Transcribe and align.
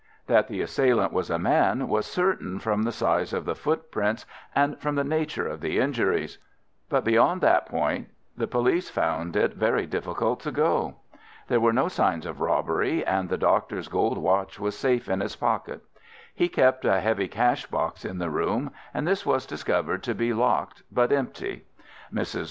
That 0.25 0.47
the 0.47 0.63
assailant 0.63 1.13
was 1.13 1.29
a 1.29 1.37
man 1.37 1.87
was 1.87 2.07
certain, 2.07 2.57
from 2.57 2.81
the 2.81 2.91
size 2.91 3.33
of 3.33 3.45
the 3.45 3.53
footprints 3.53 4.25
and 4.55 4.79
from 4.81 4.95
the 4.95 5.03
nature 5.03 5.47
of 5.47 5.61
the 5.61 5.77
injuries. 5.77 6.39
But 6.89 7.03
beyond 7.03 7.41
that 7.41 7.67
point 7.67 8.07
the 8.35 8.47
police 8.47 8.89
found 8.89 9.35
it 9.35 9.53
very 9.53 9.85
difficult 9.85 10.39
to 10.39 10.51
go. 10.51 10.95
There 11.49 11.59
were 11.59 11.71
no 11.71 11.87
signs 11.87 12.25
of 12.25 12.41
robbery, 12.41 13.05
and 13.05 13.29
the 13.29 13.37
doctor's 13.37 13.89
gold 13.89 14.17
watch 14.17 14.59
was 14.59 14.75
safe 14.75 15.07
in 15.07 15.19
his 15.19 15.35
pocket. 15.35 15.81
He 16.33 16.49
kept 16.49 16.83
a 16.83 16.99
heavy 16.99 17.27
cash 17.27 17.67
box 17.67 18.03
in 18.03 18.17
the 18.17 18.31
room, 18.31 18.71
and 18.95 19.07
this 19.07 19.23
was 19.23 19.45
discovered 19.45 20.01
to 20.01 20.15
be 20.15 20.33
locked 20.33 20.81
but 20.91 21.11
empty. 21.11 21.65
Mrs. 22.11 22.39